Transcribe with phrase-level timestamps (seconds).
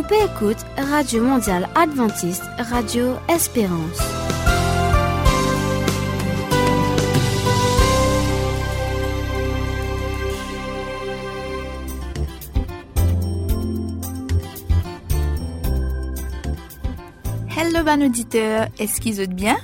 [0.00, 3.98] Ou peut écoute Radio Mondiale Adventiste, Radio Espérance.
[17.54, 19.58] Hello, ban auditeur, est-ce qu'ils êtes bien?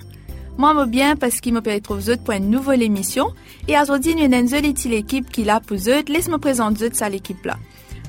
[0.58, 3.28] Moi, je bien parce qu'il me être vous pour une nouvelle émission.
[3.68, 6.12] Et aujourd'hui, nous avons une équipe qui l'a pour vous.
[6.12, 7.56] Laisse-moi présenter ça l'équipe là.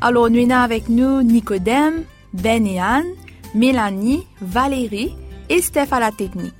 [0.01, 2.03] Alors, nous avons avec nous Nicodème,
[2.41, 3.13] Ben et Anne,
[3.55, 5.15] Mélanie, Valérie
[5.49, 6.53] et Steph à la technique.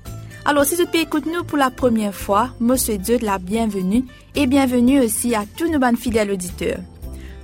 [0.46, 5.02] Alors, si vous écoutez nous pour la première fois, Monsieur Dieu la bienvenue et bienvenue
[5.02, 6.80] aussi à tous nos bonnes fidèles auditeurs.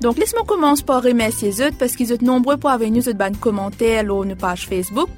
[0.02, 4.04] Donc, laisse-moi commencer par remercier eux parce qu'ils sont nombreux pour avoir nous de commentaires
[4.04, 5.10] sur nos pages Facebook.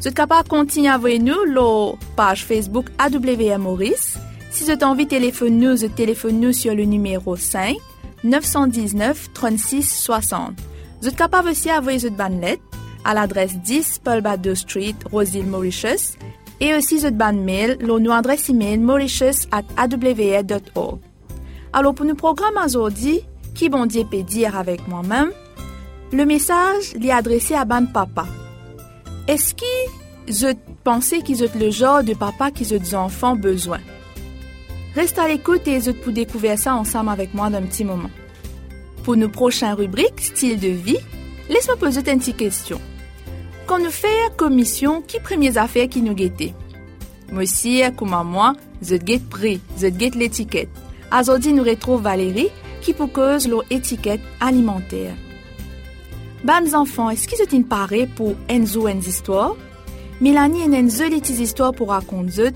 [0.00, 4.18] Vous êtes capable de continuer à nous sur page Facebook AWM Maurice.
[4.50, 7.76] Si vous avez envie de téléphoner nous, téléphone nous sur le numéro 5
[8.24, 10.71] 919 36 60.
[11.02, 12.62] Vous capable aussi d'envoyer votre bonne lettre
[13.04, 16.12] à l'adresse 10 Paul Badeau Street, Roseville, Mauritius,
[16.60, 21.00] et aussi votre bonne mail, notre adresse email mauritius at awr.org.
[21.72, 23.20] Alors, pour nous programme aujourd'hui,
[23.52, 25.32] qui bon Dieu peut dire avec moi-même,
[26.12, 28.26] le message est adressé à ban papa.
[29.26, 29.64] Est-ce que
[30.28, 33.80] je pensais qu'ils ont le genre de papa qu'ils ont enfants besoin?
[34.94, 38.10] Reste à l'écoute et je pour découvrir ça ensemble avec moi d'un petit moment.
[39.04, 40.98] Pour nos prochaines rubriques, style de vie,
[41.48, 42.80] laisse-moi poser une petite question.
[43.66, 46.54] Quand nous faisons commission, qui premières affaires qui nous guettent?
[47.36, 50.68] Aussi, comme moi, je guette prix, je guette l'étiquette.
[51.18, 52.50] Aujourd'hui, nous retrouvons Valérie
[52.80, 55.14] qui propose leur étiquette alimentaire.
[56.44, 59.56] Bonnes enfants, est-ce qu'ils sont parés pour Enzo et histoires?
[60.20, 62.50] Mélanie et Enzo les histoires pour raconter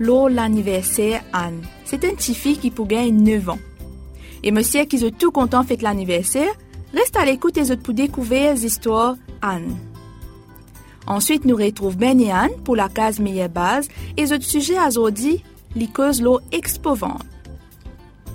[0.00, 1.62] l'anniversaire Anne.
[1.84, 3.58] C'est un petit fille qui pourrait 9 ans.
[4.42, 6.52] Et monsieur qui est tout content fait l'anniversaire,
[6.94, 9.76] reste à l'écoute et pour découvrir les histoires Anne.
[11.06, 14.90] Ensuite, nous retrouvons Ben et Anne pour la case meilleure base et le sujet à
[15.74, 17.24] les causes l'eau expovante.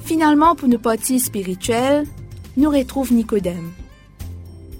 [0.03, 2.05] Finalement, pour nos petits spirituels,
[2.57, 3.71] nous retrouvons Nicodème.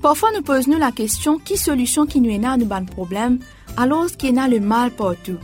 [0.02, 3.40] Parfois, nous posons la question qui solution qui nous est à nos problèmes,
[3.78, 5.38] alors qu'il y a le mal partout?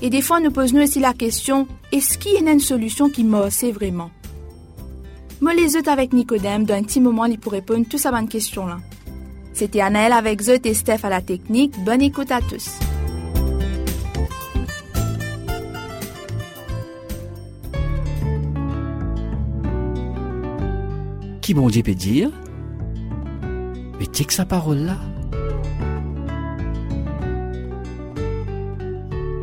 [0.00, 3.26] Et des fois, nous posons aussi la question est-ce qu'il y a une solution qui
[3.50, 4.10] c'est vraiment?
[5.40, 8.28] Moi, les autres avec Nicodème, d'un petit moment, il pour répondre à toutes ces bonnes
[8.28, 8.78] questions-là.
[9.52, 11.74] C'était Anaël avec Zot et Steph à la technique.
[11.84, 12.78] Bonne écoute à tous.
[21.42, 22.30] Qui bon Dieu peut dire?
[23.98, 24.96] Mais que sa parole là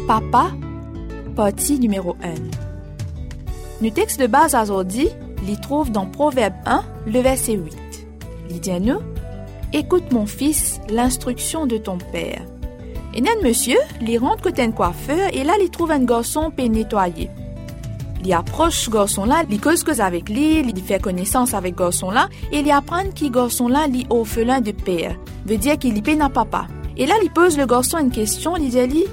[0.07, 0.51] Papa,
[1.35, 2.33] partie numéro 1.
[3.81, 5.07] Le texte de base aujourd'hui,
[5.43, 7.75] l'y trouve dans Proverbe 1, le verset 8.
[8.49, 8.99] Il dit à nous,
[9.73, 12.43] Écoute mon fils, l'instruction de ton père.
[13.15, 16.69] Et nan monsieur, il rentre côté un coiffeur et là il trouve un garçon pour
[16.69, 17.29] nettoyer.
[18.23, 22.71] Il approche ce garçon-là, il cause avec lui, il fait connaissance avec garçon-là et il
[22.71, 25.15] apprend qui garçon-là est orphelin de père.
[25.45, 26.67] Veut dire qu'il est n'a papa.
[26.95, 29.05] Et là il pose le garçon une question, il dit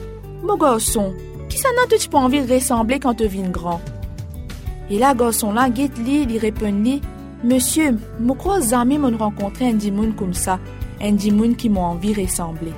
[0.43, 1.13] mon garçon,
[1.49, 3.81] qui ça n'a tu pas envie de ressembler quand tu viens grand?
[4.91, 7.01] Et là, garçon là, guette li, il répond li,
[7.43, 10.59] Monsieur, je crois jamais m'ont rencontré un dimoun comme ça,
[11.01, 12.73] un dimoun qui m'a envie ressembler.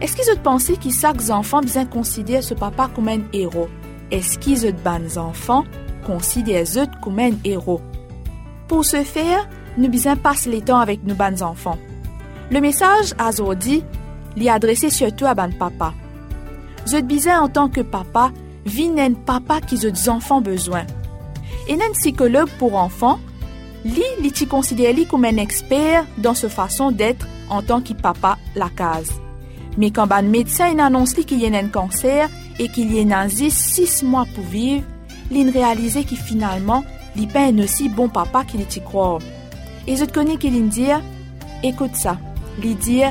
[0.00, 3.68] Est-ce qu'ils ont pensé qu'ils chaque enfants bien considèrent ce papa comme un héros?
[4.10, 5.64] Est-ce qu'ils ont ban enfants
[6.04, 7.80] considèrent eux comme un héros?
[8.66, 11.78] Pour ce faire, nous bien passer les temps avec nos bons enfants.
[12.50, 13.84] Le message à Zodi
[14.36, 15.94] est adressé surtout à ban papa.
[17.04, 18.32] Bizarre en tant que papa,
[18.66, 20.84] vit un papa qui des enfants besoin.
[21.68, 23.18] Et un psychologue pour enfants,
[23.84, 28.38] lui, il considère lui comme un expert dans sa façon d'être en tant que papa
[28.54, 29.12] la case.
[29.76, 34.02] Mais quand un médecin annonce qu'il y a un cancer et qu'il y a six
[34.02, 34.84] mois pour vivre,
[35.30, 36.84] il réalise qu'il finalement,
[37.16, 39.18] il pas un aussi bon papa qu'il y croit.
[39.86, 40.88] Et je connais qu'il dit,
[41.62, 42.18] écoute ça,
[42.62, 43.02] il dit,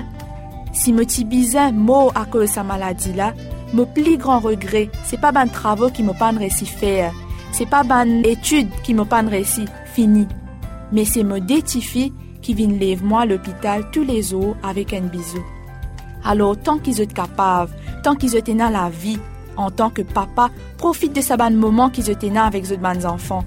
[0.73, 3.33] si me ti bizarre mot à cause de sa maladie là,
[3.73, 7.13] mon plus grand regret, c'est pas ban travaux qui m'ont pas réussi faire.
[7.53, 10.27] C'est pas ban études qui m'ont pas réussi fini.
[10.91, 12.11] Mais c'est mon détifi
[12.41, 15.43] qui vient lève moi à l'hôpital tous les jours avec un bisou.
[16.25, 17.71] Alors, tant qu'ils sont capables,
[18.03, 19.19] tant qu'ils sont dans la vie,
[19.55, 23.45] en tant que papa, profite de sa ban moment qu'ils sont avec les autres enfants.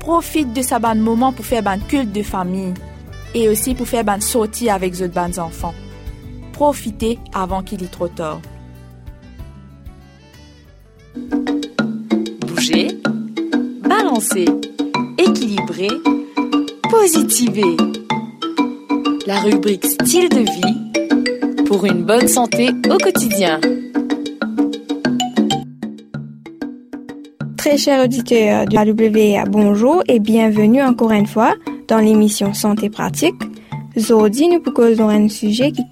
[0.00, 2.74] Profite de sa ban moment pour faire ban culte de famille
[3.34, 5.74] et aussi pour faire ban sortie avec les autres enfants.
[6.52, 8.40] Profitez avant qu'il y trop tard.
[12.46, 12.88] Bouger,
[14.06, 14.46] balancer,
[15.18, 15.88] équilibrer,
[16.88, 17.76] positiver.
[19.26, 23.60] La rubrique style de vie pour une bonne santé au quotidien.
[27.56, 31.54] Très chers auditeurs de la WA, bonjour et bienvenue encore une fois
[31.88, 33.34] dans l'émission Santé pratique.
[33.96, 35.82] Aujourd'hui, nous proposons un sujet qui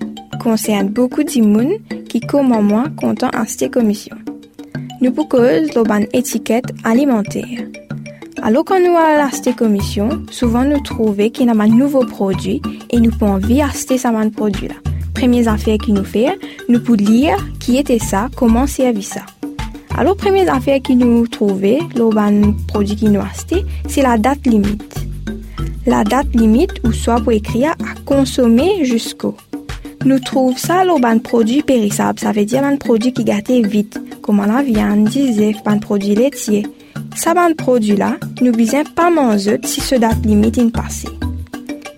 [0.41, 1.79] concerne beaucoup d'immunes
[2.09, 4.17] qui, comme moi, content en cette commission.
[5.01, 7.65] Nous proposons une étiquette alimentaire.
[8.43, 12.61] Alors quand nous allons cette commission, souvent nous trouvons qu'il y a un nouveau produit
[12.91, 14.75] et nous pouvons envie acheter ce produit-là.
[15.15, 16.39] Première affaire qui nous fait,
[16.69, 19.21] nous pouvons lire qui était ça, comment servir ça.
[19.97, 25.07] Alors, première affaire qui nous trouvait, le produit qui nous acheté, c'est la date limite.
[25.87, 29.37] La date limite, ou soit pour écrire à consommer jusqu'au.
[30.05, 34.45] Nous trouvons ça le produit périssable, ça veut dire un produit qui gâte vite, comme
[34.45, 36.67] la viande, disait, un produit laitier.
[37.15, 41.09] Ça ban produit là, nous besoin pas manger si ce date limite est passé.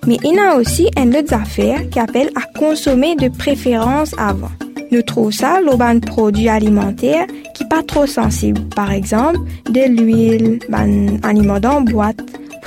[0.07, 4.51] Mais il y a aussi une autre affaire qui appelle à consommer de préférence avant.
[4.93, 8.61] Nous trouvons ça le produit alimentaire qui pas trop sensible.
[8.77, 12.21] Par exemple, de l'huile, ban aliments en boîte,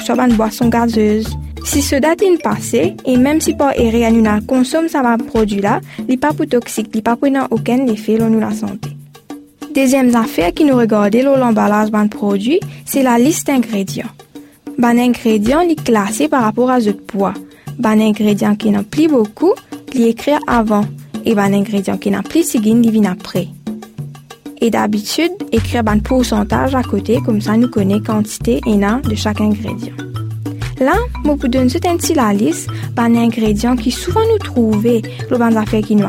[0.03, 1.29] soit ban boisson gazeuse.
[1.63, 5.81] Si ce date est passé, et même si pas erré nous consomme ça produit là,
[6.07, 8.89] il pas pour toxique, il pas pour aucun effet sur la santé.
[9.73, 14.09] Deuxième affaire qui nous regarde l'emballage d'un produit, c'est la liste d'ingrédients.
[14.79, 17.33] Ban ingrédient est classé par rapport à ce poids.
[17.77, 19.53] Ban ingrédient qui n'en plus beaucoup,
[19.93, 20.85] il écrit avant.
[21.23, 23.47] Et ban ingrédient qui n'en plus sigin, il après.
[24.59, 29.39] Et d'habitude, écrire un pourcentage à côté, comme ça nous connaît quantité et de chaque
[29.39, 29.93] ingrédient.
[30.79, 30.93] Là,
[31.25, 35.83] je vous donne toute la liste ban ingrédients qui souvent nous trouvent le ban affaires
[35.83, 36.07] qui nous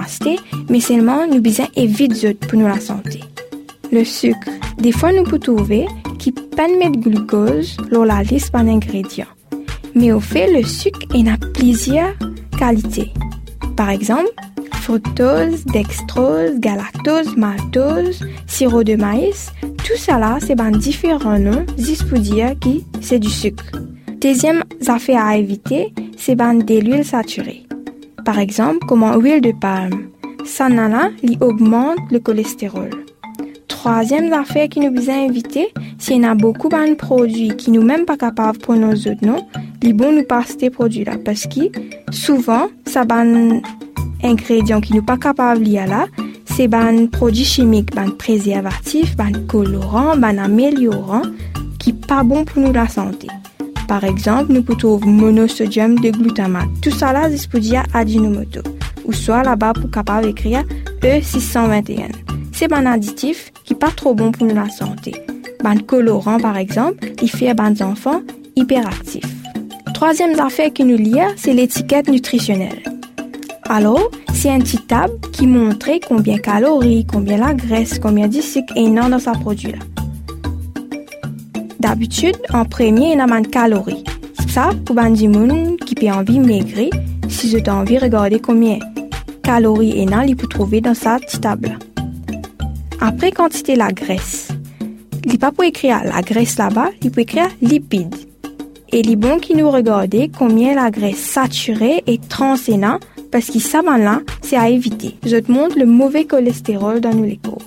[0.68, 3.20] mais seulement nous besoin éviter pour nous la santé.
[3.92, 4.48] Le sucre.
[4.78, 5.86] Des fois, nous pouvons trouver
[6.18, 9.26] qui permet de glucose dans la liste d'un ingrédient.
[9.94, 12.14] Mais au fait, le sucre il a plusieurs
[12.58, 13.10] qualités.
[13.76, 14.30] Par exemple,
[14.74, 22.18] fructose, dextrose, galactose, maltose, sirop de maïs, tout là, c'est ben différents noms, juste pour
[22.18, 22.68] dire que
[23.00, 23.64] c'est du sucre.
[24.20, 27.66] Deuxième affaire à éviter, c'est ben de l'huile saturée.
[28.24, 30.10] Par exemple, comme l'huile de palme.
[30.44, 31.10] Ça, là,
[31.40, 32.90] augmente le cholestérol
[33.80, 38.04] troisième affaire qui nous besoin éviter, s'il y a beaucoup de produits qui nous même
[38.04, 39.46] pas capables pour nos autres non,
[39.80, 41.72] il bon nous passer ces produits-là parce que
[42.10, 43.62] souvent, ça ban
[44.22, 46.04] ingrédients qui nous pas capables lier là,
[46.44, 51.22] c'est ban produits chimiques, ban préservatifs, ban colorants, ban améliorants
[51.78, 53.28] qui pas bon pour nous la santé.
[53.88, 56.68] Par exemple, nous pouvons trouver monosodium de glutamate.
[56.82, 58.60] Tout ça là, c'est à Ajinomoto.
[59.06, 60.64] Ou soit là-bas pour capable écrire
[61.00, 65.14] E621 c'est un additif qui pas trop bon pour la santé.
[65.64, 68.20] Un colorant, par exemple, il fait des enfants
[68.54, 69.34] hyperactifs.
[69.94, 72.82] Troisième affaire qui nous lie, c'est l'étiquette nutritionnelle.
[73.66, 78.42] Alors, c'est un petit table qui montre combien de calories, combien la graisse, combien de
[78.42, 79.76] sucre et non dans sa produit.
[81.78, 84.04] D'habitude, en premier, il y a de calories.
[84.48, 86.90] Ça, pour gens qui peut envie maigrir,
[87.26, 90.92] si vous avez envie de regarder combien de calories et non, il peut trouver dans
[90.94, 91.78] sa petite table.
[93.00, 94.48] Après quantité la graisse,
[95.24, 98.14] il pas pour écrire la graisse là-bas, il peut écrire lipide.
[98.92, 102.56] Et les bon qui nous regarde combien la graisse saturée et trans
[103.30, 105.16] parce que ça là, c'est à éviter.
[105.24, 107.62] Je te montre le mauvais cholestérol dans nos corps.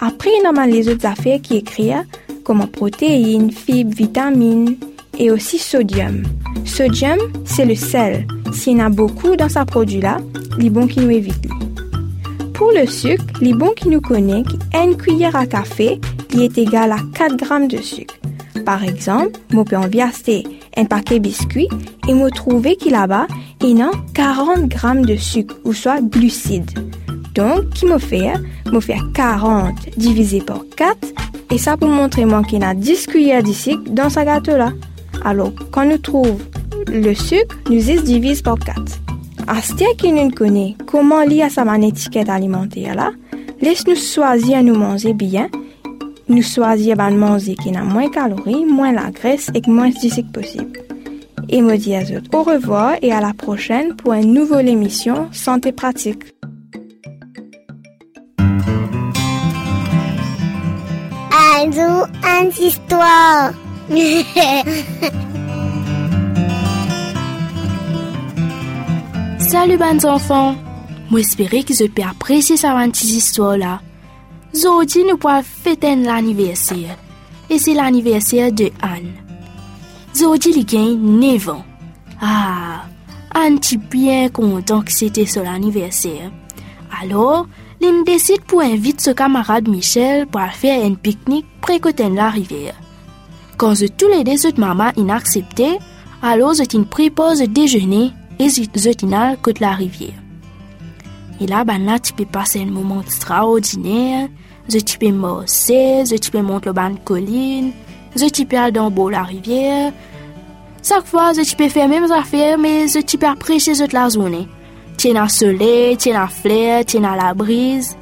[0.00, 2.04] Après, il y a les autres affaires qui écrivent
[2.44, 4.76] comme protéines, fibres, vitamines
[5.18, 6.22] et aussi sodium.
[6.64, 8.26] Sodium, c'est le sel.
[8.52, 10.18] S'il y en a beaucoup dans sa produit là,
[10.58, 11.48] les bon qui nous évite.
[12.54, 16.92] Pour le sucre, les bons qui nous connaissent, une cuillère à café qui est égal
[16.92, 18.14] à 4 grammes de sucre.
[18.64, 20.44] Par exemple, je peux envie acheter
[20.76, 21.68] un paquet biscuit
[22.08, 23.26] et me trouver qu'il là-bas,
[23.60, 26.70] il y a 40 grammes de sucre, ou soit glucides.
[27.34, 28.32] Donc, qui me fait?
[28.72, 30.96] Me fait 40 divisé par 4,
[31.50, 34.72] et ça pour montrer moi qu'il y a 10 cuillères de sucre dans ce gâteau-là.
[35.24, 36.38] Alors, quand nous trouvons
[36.86, 38.80] le sucre, nous y divise par 4.
[39.46, 43.10] Astia qui nous connaît comment lire sa étiquette alimentaire là,
[43.60, 45.48] laisse-nous choisir à nous manger bien,
[46.28, 49.94] nous choisir de manger qui a moins de calories, moins la graisse et moins de
[49.98, 50.80] sucre possible.
[51.50, 55.72] Et me dis à au revoir et à la prochaine pour une nouvelle émission Santé
[55.72, 56.22] pratique.
[61.62, 61.70] Un
[62.24, 63.52] un histoire.
[69.54, 70.56] Salut bonnes enfants!
[71.12, 73.80] Moi espérer que vous peux apprécier sa petite histoire là.
[74.52, 76.98] Aujourd'hui, nous pourrons fêter l'anniversaire.
[77.48, 79.12] Et c'est l'anniversaire de Anne.
[80.12, 81.64] Aujourd'hui, il gagne 9 ans.
[82.20, 82.86] Ah,
[83.32, 86.32] Anne est bien content que c'était son anniversaire.
[87.00, 87.46] Alors,
[87.80, 92.74] Lynn décide pour inviter ce camarade Michel pour faire un pique-nique près de la rivière.
[93.56, 95.78] Quand tous les deux cette maman inaccepté,
[96.22, 96.54] alors
[96.90, 100.14] prépare le déjeuner je t'in côté la rivière.
[101.40, 104.28] Et là, ben là, tu peux passer un moment extraordinaire.
[104.68, 107.72] Je tu peux marcher, je tu peux monter le banc de colline,
[108.16, 109.92] je tu peux aller dans de la rivière.
[110.82, 113.92] Chaque fois, je tu peux faire les mêmes affaires, mais je tu peux apprécier toute
[113.92, 114.48] la journée.
[114.96, 117.96] Tu es dans le soleil, tu es dans la fleur, tu es dans la brise.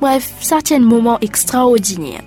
[0.00, 2.22] Bref, ça c'est un moment extraordinaire.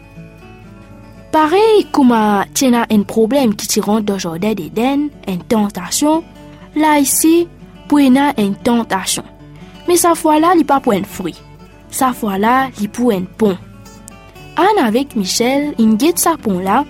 [1.32, 2.13] Pareil comme
[2.53, 6.24] tu as un problème qui te rentre dans le jardin d'Éden, une tentation,
[6.75, 7.48] là ici,
[7.88, 8.20] pour une
[8.63, 9.24] tentation.
[9.88, 11.36] Mais sa fois là, il pas pour un fruit.
[11.90, 13.58] Sa fois là, il pour un pont.
[14.56, 16.86] Anne avec Michel, il guette sa pont là,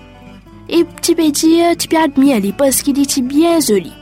[0.68, 3.92] et tu peux dire, tu peux admirer parce qu'il est bien joli.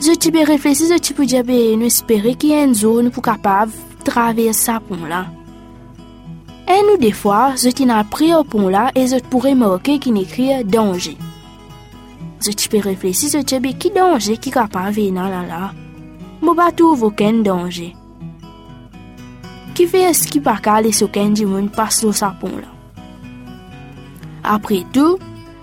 [0.00, 3.72] Je peux réfléchir, je peux dire, nous espérer qu'il y ait une zone pour capable
[4.04, 5.26] traverser sa pont là.
[6.68, 10.18] Et nous, des fois, je t'ai pris au pont là et je pourrais marquer qu'il
[10.18, 11.16] écrit danger.
[12.40, 15.72] Tu peux réfléchir, je te dis, qui danger qui est capable de venir là là.
[16.40, 17.94] Moi, pas trouve aucun danger.
[19.74, 23.02] Qui fait ce qui pas qu'à laisser aucun du monde passe sur sa pont là?
[24.44, 25.18] Après tout,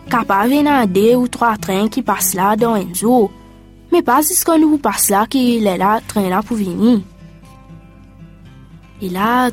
[0.10, 3.32] capable de ou trois trains qui passent là dans un jour.
[3.91, 7.01] Mais pas jusqu'à nous passe là qu'il est là, train là pour venir.
[9.01, 9.50] Et là,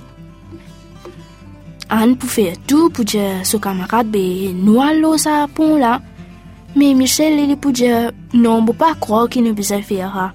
[1.88, 6.00] Anne pour faire tout pour dire ce camarade ben nous allons sa pont là.
[6.74, 10.32] Mais Michel il pour dire non, on peut pas croire qu'il ne peut faire ça.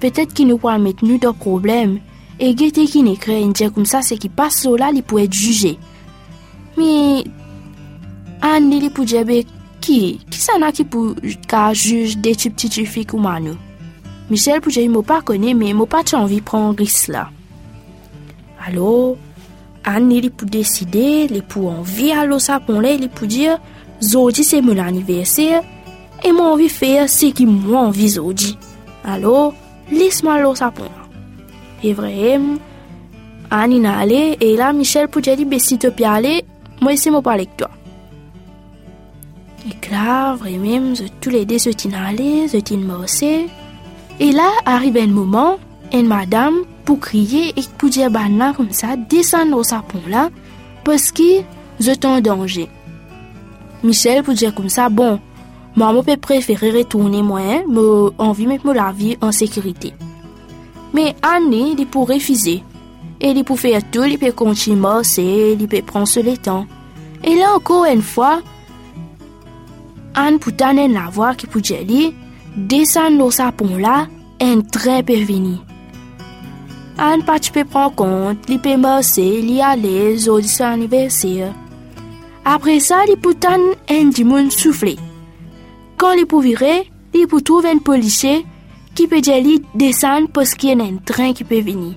[0.00, 2.00] Peut-être qu'il pourra mettre nous dans problème.
[2.38, 5.32] Et Gaëté qui n'écrit une dire comme ça, c'est qu'il passe là, il peut être
[5.32, 5.78] jugé.
[6.76, 7.24] Mais
[8.42, 9.44] Anne il dire ben
[9.80, 11.14] qui qui ça n'a qui pour
[11.72, 13.56] juge des petites filles comme nous.
[14.28, 17.30] Michel pour dire pas connaît mais il pas envie de prendre risque là.
[18.66, 19.16] Alors
[19.84, 23.58] Anne il pour décider, il pour envie à ça pour il pour dire
[24.02, 25.62] Zodi c'est mon anniversaire
[26.24, 28.58] et moi envie faire ce qui moi envie Zodi.
[29.04, 30.86] Ça pour
[31.82, 32.40] Et vrai,
[33.50, 36.44] Anne est allée et là Michel pour dire ben si tu peux aller,
[36.80, 37.70] moi ici moi parler avec toi.
[39.68, 43.46] Et là, vraiment, je, tous les deux se tiennent allés, se morcés.
[44.20, 45.58] Et là, arrive un moment,
[45.92, 46.54] une madame
[46.84, 48.20] pour crier et pour dire bah
[48.56, 50.30] comme ça, descendre au sapon là,
[50.84, 51.42] parce que
[51.80, 52.68] je suis en danger.
[53.82, 55.20] Michel pour dire comme ça, bon,
[55.76, 59.92] moi, je préférer retourner moi, mais envie mettre la vie en sécurité.
[60.94, 62.62] Mais Annie, il pour refuser.
[63.20, 66.66] Et il faire tout, il peut continuer marcher, il peut prendre le temps.
[67.22, 68.40] Et là encore une fois,
[70.14, 72.12] Anne pour donner la voix qui pour dire
[72.56, 74.06] descendre au sapon là,
[74.40, 75.58] un train peut venir.
[76.98, 81.52] Anne pas tu peux prendre compte, il peut marcher, il aller, aujourd'hui son anniversaire.
[82.44, 83.36] Après ça, il peut
[83.90, 84.96] un dimon souffler.
[85.96, 88.44] Quand il peut virer, il peut trouver un policier
[88.94, 91.94] qui peut lui descendre parce qu'il y a un train qui peut venir.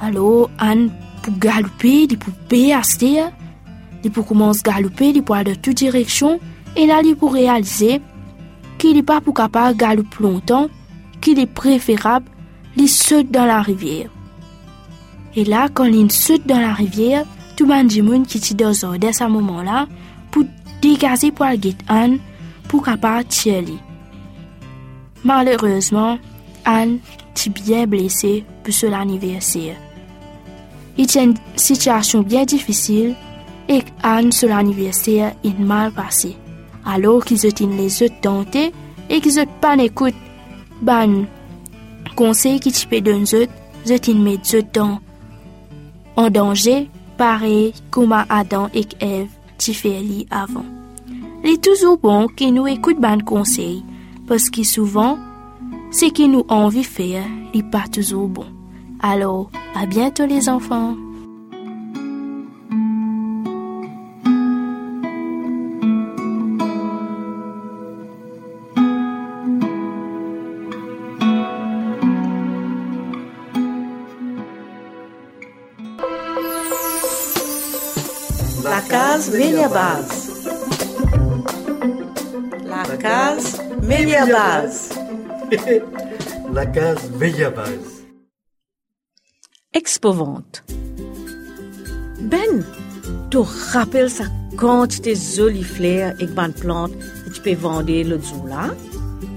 [0.00, 0.90] Alors, Anne
[1.22, 2.76] pour galoper, il peut payer
[4.04, 6.38] il peut commencer à galoper, il aller dans toutes directions,
[6.76, 8.00] et là, il peut réaliser
[8.78, 10.68] qu'il n'est pas pour capable de galoper longtemps,
[11.20, 12.30] qu'il est préférable
[12.76, 14.10] il saute dans la rivière.
[15.34, 17.24] Et là, quand il saute dans la rivière,
[17.56, 19.24] tout le monde qui est dans à ce
[20.82, 22.18] moment-là pour dégager pour aller Anne
[22.68, 23.78] pour capable tirer.
[25.24, 26.18] Malheureusement,
[26.64, 26.98] Anne
[27.34, 29.76] est bien blessée pour son anniversaire.
[30.98, 33.14] A une situation bien difficile
[33.68, 36.36] et Anne, sur l'anniversaire, est mal passé.
[36.84, 38.72] Alors qu'ils étaient les autres tentés
[39.10, 40.16] et qu'ils n'ont pas écouté,
[40.80, 41.26] ben,
[42.14, 43.48] conseil qui tu peux donner
[44.08, 45.00] ils mettent autres
[46.16, 49.98] en danger, pareil comme Adam et Ève tu fais
[50.30, 50.64] avant.
[51.44, 53.84] Il est toujours bon qu'ils nous écoutent ban conseil,
[54.26, 55.18] parce que souvent,
[55.90, 58.46] ce qui nous envie faire n'est pas toujours bon.
[59.00, 60.96] Alors, à bientôt les enfants.
[79.16, 80.44] Case Meliabase.
[82.66, 84.90] La case Meliabase.
[86.52, 88.04] La case Meliabase.
[89.72, 90.64] Expovante.
[92.20, 92.62] Ben,
[93.30, 93.38] tu
[93.72, 94.24] rappelles sa
[94.58, 96.92] quantité fleurs et bonnes plantes
[97.24, 98.74] que tu peux vendre le jour là?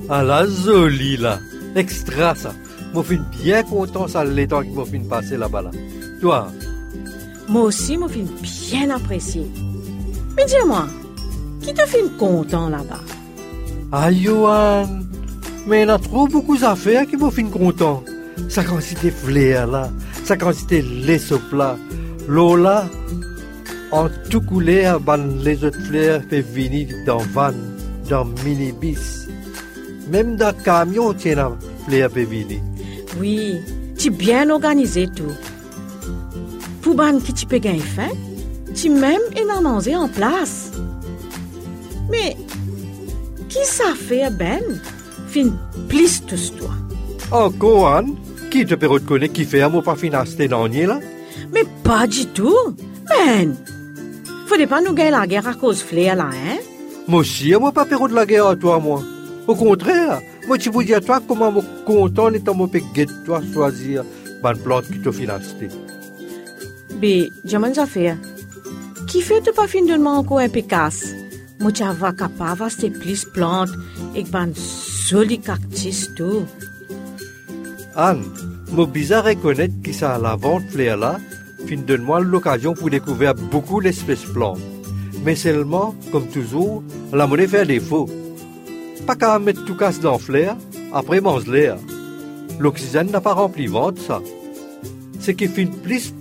[0.10, 1.40] Ah la jolie là.
[1.76, 2.54] Extra ça.
[2.94, 5.62] Moi, je suis bien content ça les temps qui m'ont fait passer là-bas.
[5.62, 5.72] Là.
[6.20, 6.52] Toi,
[7.48, 9.48] Moi aussi, me fin bien apprécié.
[10.40, 10.88] Mais dis-moi,
[11.62, 13.02] qui te fait content là-bas?
[13.92, 14.88] ah, Johan,
[15.68, 18.06] mais il y a trop beaucoup d'affaires qui m'ont fait content.
[18.48, 19.90] Sa quantité flair là,
[20.24, 20.82] sa quantité
[21.32, 21.76] au plat,
[22.26, 22.88] l'eau là,
[23.92, 27.52] en tout couleur, ban les autres fleurs fait venir dans van,
[28.10, 29.28] dans minibus.
[30.10, 31.52] Même dans camion, tiens, la
[31.86, 32.62] fleur fait venir.
[33.20, 33.60] Oui,
[33.98, 35.36] tu bien organisé tout.
[36.82, 37.82] Pour ban qui tu peux gagner
[38.80, 40.72] faim, tu même en manger en place.
[42.10, 42.36] Mais,
[43.50, 44.64] qui ça fait ben?
[45.28, 45.52] Fin
[45.88, 46.72] plus tous toi.
[47.32, 48.06] Oh, Cohan,
[48.50, 51.00] qui te peut reconnaître qui fait un mot pas financé dans le là?
[51.54, 52.76] Mais pas du tout.
[53.08, 53.56] Ben,
[54.48, 56.58] faudrait pas nous gagner la guerre à cause flair là, hein?
[57.08, 59.04] Moi aussi, moi pas période de la guerre à toi, moi.
[59.48, 63.14] Au contraire, moi tu vous dis à toi comment moi content étant moi peut guetter
[63.26, 64.04] toi choisir
[64.42, 65.56] ban plante qui te finance.
[67.02, 68.18] Mais, jamais affaire.
[68.18, 68.39] Qui fait
[69.12, 71.14] de pas fin de demain encore un peu casse?
[71.60, 73.72] Moi, tu vas capable de plus plantes
[74.16, 74.50] et ban
[75.08, 76.46] joli cactus tout.
[77.96, 78.24] Anne,
[78.72, 81.20] moi bizarre reconnaître que ça à la vente là,
[81.68, 84.60] fin donne-moi l'occasion pour découvrir beaucoup d'espèces plantes.
[85.26, 88.08] Mais seulement, comme toujours, la monnaie fait défaut.
[89.06, 90.56] Pas qu'à mettre tout casse dans flair,
[90.94, 91.78] après mange l'air.
[92.60, 94.22] L'oxygène n'a pas rempli vente ça.
[95.20, 96.14] Ce qui fait plus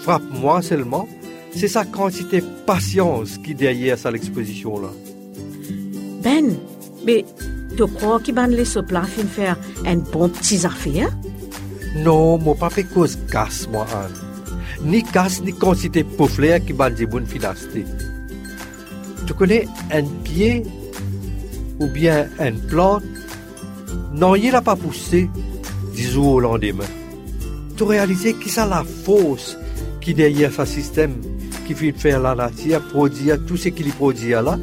[0.00, 1.06] frappe moi seulement,
[1.54, 4.88] c'est sa quantité de patience qui derrière ça l'exposition là.
[6.22, 6.56] Ben,
[7.04, 7.24] mais
[7.76, 11.10] tu crois qu'il ban les sopla fin faire un bon petit affaire?
[11.96, 14.88] Non, moi pas fait cause casse moi Anne.
[14.90, 17.84] Ni casse ni quantité de qui ban des bonnes finasté.
[19.26, 20.64] Tu connais un pied
[21.80, 23.02] ou bien une plante,
[24.12, 25.28] non, il n'a pas poussé
[25.94, 26.84] du jour au lendemain.
[27.76, 29.56] Tu réalises que c'est la force
[30.00, 31.14] qui derrière ce système?
[31.64, 34.58] Qui fait faire la nature produire tout ce qu'il produit là,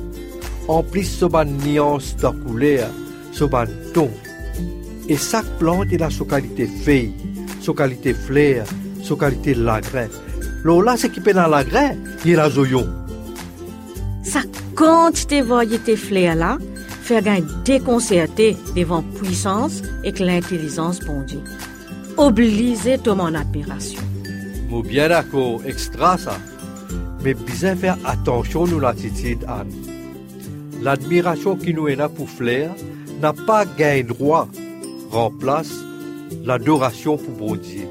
[0.68, 2.90] en plus ce ban nuance de couleur,
[3.32, 4.10] ce ban ton.
[5.10, 7.14] Et chaque plante a sa qualité feuille,
[7.62, 8.66] sa qualité fleur,
[9.04, 10.08] sa qualité lagrin.
[10.64, 12.88] Là, ce qui peut dans lagrin, il a zoyon.
[14.24, 14.42] Sa
[14.76, 16.58] quantité de variété fleurs là,
[17.02, 21.42] fait gagner déconcerté devant puissance et que l'intelligence bon Dieu.
[22.18, 24.02] Obligé de mon admiration.
[24.70, 26.38] Moi bien d'accord, extra ça.
[27.24, 29.72] Mais bien faire attention nous l'attitude, Anne.
[30.82, 32.72] L'admiration qui nous est là pour Flair
[33.22, 34.48] n'a pas gagné droit
[35.12, 35.74] remplace
[36.44, 37.88] l'adoration pour bon Dieu.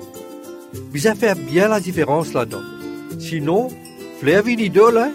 [0.93, 2.62] Bien faire bien la différence là-dedans.
[3.19, 3.69] Sinon,
[4.21, 5.12] Flair vient idole, hein?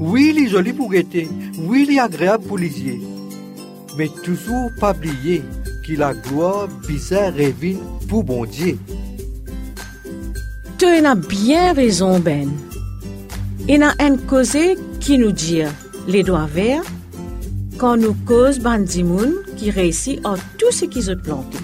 [0.00, 1.28] Oui, il est joli pour guetter.
[1.58, 3.00] Oui, il est agréable pour lisier.
[3.96, 5.42] Mais toujours pas oublier
[5.86, 8.78] que la gloire bizarre revient pour bon Dieu.
[10.78, 12.50] Tu as bien raison, Ben.
[13.68, 15.62] Il y a un causé qui nous dit
[16.08, 16.82] les doigts verts
[17.78, 21.58] quand nous cause bandimoun qui réussit en tout ce qu'ils ont planté.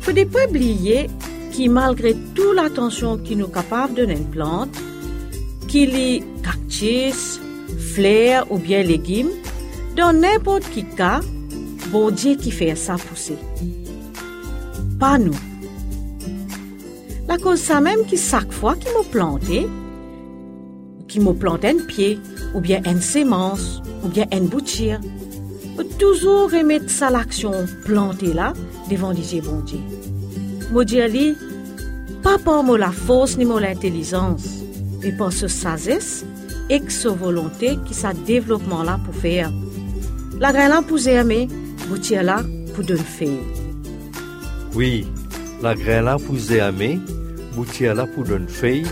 [0.00, 1.08] Faut pas oublier
[1.52, 4.76] que malgré toute l'attention qui nous capable de donner une plante,
[5.66, 7.40] qu'il y cactus,
[7.94, 9.30] fleurs ou bien légumes,
[9.96, 11.20] dans n'importe quel cas,
[11.90, 13.36] bon Dieu qui fait ça pousser.
[15.00, 15.34] Pas nous.
[17.26, 19.66] La cause même qui chaque fois qu'il m'a planté,
[21.14, 22.18] qui m'a planté un pied,
[22.54, 24.98] ou bien une sémence, ou bien une boutire,
[26.00, 27.52] toujours remettre ça l'action
[27.84, 28.52] plantée là
[28.90, 29.78] devant les bon Dieu.
[30.72, 31.36] Moi dis
[32.20, 34.44] pas par moi la force ni l'intelligence,
[35.04, 36.24] mais par ce sagesse
[36.68, 39.52] et ce volonté qui sa développement là pour faire.
[40.40, 41.46] La graine là pour aimer,
[41.88, 42.42] boutire là
[42.74, 43.44] pour donner faire.
[44.74, 45.06] Oui,
[45.62, 46.98] la graine là pour aimer,
[47.54, 48.86] boutire là pour donner feuille,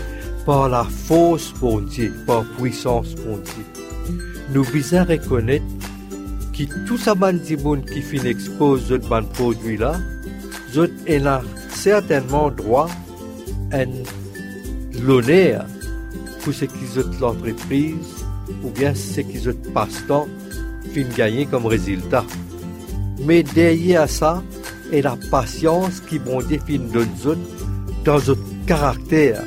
[0.45, 4.15] par la force bon Dieu, par puissance bon Dieu.
[4.53, 5.65] Nous besoin reconnaître
[6.53, 9.95] que tout ça bandi monde qui fin expose ce produit là,
[10.71, 12.89] zot a certainement droit
[13.71, 13.85] à
[15.01, 15.65] l'honneur
[16.43, 18.25] pour ce qu'ils ont l'entreprise
[18.63, 20.27] ou bien ce qu'ils ont passe-temps
[20.93, 22.25] fin gagner comme résultat.
[23.25, 24.43] Mais derrière ça,
[24.91, 26.39] et la patience qui bon
[28.05, 29.41] dans notre caractère.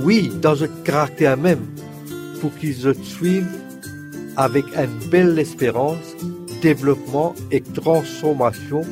[0.00, 1.66] Oui, dans notre caractère même,
[2.40, 3.46] pour qu'ils suivent
[4.36, 6.16] avec une belle espérance,
[6.62, 8.82] développement et transformation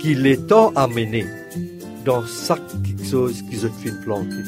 [0.00, 1.26] qu'il est temps à mener
[2.04, 2.60] dans chaque
[3.10, 4.44] chose qu'ils ont planter.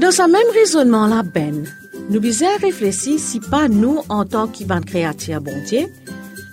[0.00, 1.64] Dans ce même raisonnement là, Ben,
[2.10, 5.62] nous devons réfléchir si pas nous, en tant qu'Ivan créature bon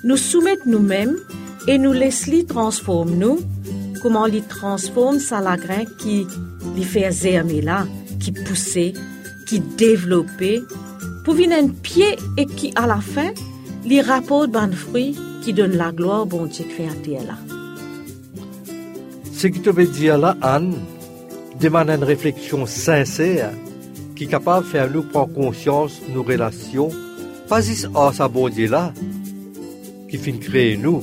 [0.04, 1.18] nous soumettre nous-mêmes
[1.68, 3.40] et nous laisse li transforme nous,
[4.02, 6.26] comment li transforme sa la grain qui
[6.76, 7.88] li fait germer là,
[8.20, 8.94] qui poussait,
[9.48, 10.62] qui développait,
[11.24, 13.32] pour venir un pied et qui à la fin,
[13.86, 17.38] li rapporte ban fruit qui donne la gloire bon Dieu créateur là.
[19.34, 20.76] Ce qui te veut dire là, Anne,
[21.60, 23.52] demande une réflexion sincère
[24.16, 26.90] qui est capable de faire nous prendre conscience de nos relations,
[27.48, 28.94] pas juste en sa bon Dieu là,
[30.10, 31.02] qui de créer nous,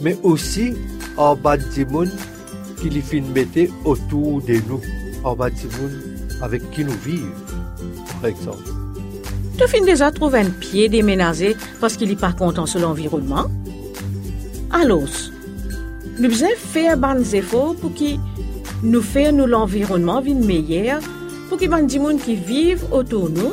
[0.00, 0.74] mais aussi
[1.16, 2.10] en bas du monde
[2.82, 4.80] qui les de mettre autour de nous,
[5.22, 5.92] en bas monde
[6.42, 7.28] avec qui nous vivons,
[8.20, 8.64] par exemple.
[9.56, 13.46] Tu finis déjà trouver un pied déménagé parce qu'il n'est pas content sur l'environnement.
[14.72, 15.02] Alors,
[16.18, 18.16] nous devons faire des efforts pour que
[18.82, 21.00] nous fassions l'environnement meilleur,
[21.48, 23.52] pour que les gens qui vivent autour de nous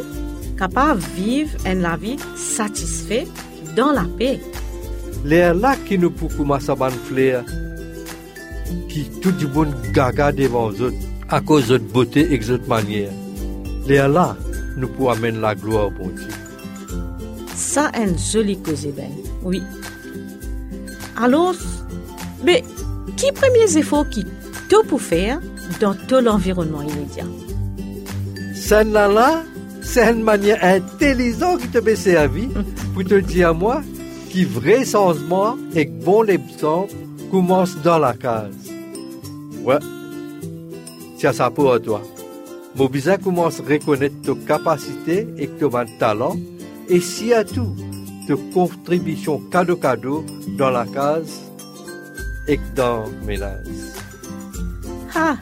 [0.57, 3.29] capables de vivre une vie satisfaite
[3.75, 4.39] dans la paix.
[5.23, 7.43] L'air là qui nous pour commencer à fleur,
[8.89, 10.93] qui tout du monde gaga devant eux,
[11.29, 13.11] à cause de beauté et de manière.
[13.87, 14.35] L'air là,
[14.77, 16.27] nous pour amener la gloire bon Dieu.
[17.55, 19.11] Ça, une jolie cause, Ben.
[19.43, 19.61] Oui.
[21.15, 21.55] Alors,
[22.43, 22.63] mais
[23.17, 24.25] qui premiers efforts qui
[24.69, 25.39] tout pour faire
[25.79, 27.25] dans tout l'environnement immédiat?
[28.55, 29.43] Ça là là,
[29.81, 32.49] c'est une manière intelligente qui te peut servir
[32.93, 33.81] pour te dire à moi
[34.29, 36.93] qui vrai changement et bon l'exemple
[37.31, 38.68] commence dans la case.
[39.69, 39.77] Ouais,
[41.15, 42.01] c'est ça pour toi.
[42.75, 46.37] Mon bizarre commence à reconnaître tes capacités et tes talents
[46.87, 47.75] et si à tout,
[48.25, 50.25] tes contributions cadeau-cadeau
[50.57, 51.51] dans la case
[52.47, 53.67] et dans le ménage.
[55.13, 55.37] Ah,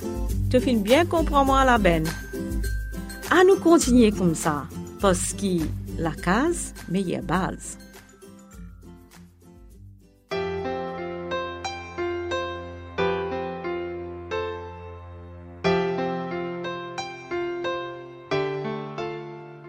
[0.52, 2.10] tu finis bien comprendre moi la benne.
[3.32, 4.66] À nous continuer comme ça,
[5.00, 5.64] parce que
[5.98, 7.78] la case, meilleure base.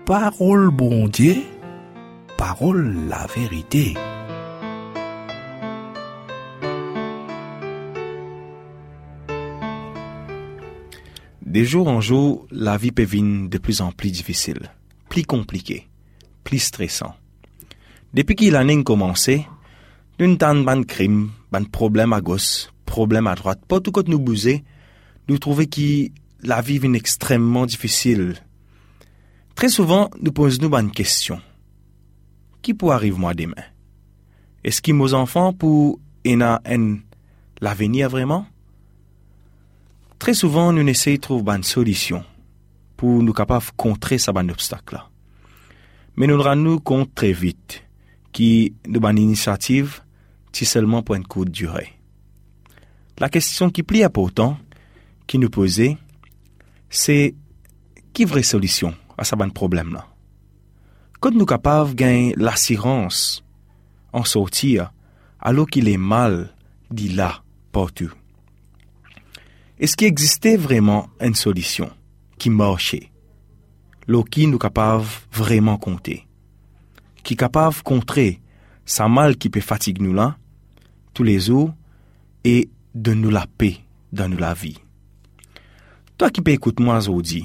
[0.09, 1.37] Parole bon Dieu,
[2.39, 3.93] parole la vérité.
[11.45, 14.71] De jour en jour, la vie peut de plus en plus difficile,
[15.11, 15.87] plus compliquée,
[16.43, 17.15] plus stressant.
[18.15, 19.47] Depuis que l'année a commencé,
[20.19, 23.61] nous avons ban crime, ban problème à gauche, problème à droite.
[23.69, 24.65] Pas tout côté nous bouger,
[25.29, 26.09] nous trouvons que
[26.43, 28.37] la vie est extrêmement difficile.
[29.59, 31.41] Très souvent, nous posons nous une question.
[32.63, 33.65] Qui peut arriver moi demain?
[34.63, 35.99] Est-ce que mes enfants pour
[37.61, 38.47] l'avenir vraiment?
[40.21, 42.25] Très souvent, nous essayons de trouver une solution
[42.97, 45.03] pour nous capables de contrer ce obstacle.
[46.15, 47.83] Mais nous nous rendons compte très vite
[48.33, 50.03] que nous une initiative
[50.53, 51.95] c'est seulement pour une courte durée.
[53.19, 54.57] La question qui plie important,
[55.27, 55.99] qui nous posait,
[56.91, 57.35] c'est
[58.13, 58.95] qui vraie solution?
[59.19, 60.07] a sa ban problem lan.
[61.19, 63.43] Kote nou kapav gen l'asirans
[64.15, 64.87] an sotir
[65.43, 66.45] alo ki le mal
[66.91, 67.33] di la
[67.75, 68.09] portu.
[69.79, 71.91] Eski egziste vreman en solisyon
[72.39, 73.05] ki morche?
[74.09, 76.21] Lo ki nou kapav vreman konte?
[77.23, 78.39] Ki kapav kontre
[78.89, 80.33] sa mal ki pe fatig nou lan,
[81.13, 81.69] tou le zou,
[82.47, 83.75] e de nou la pe
[84.15, 84.77] dan nou la vi.
[86.17, 87.45] Toa ki pe ekoute mwa zo di,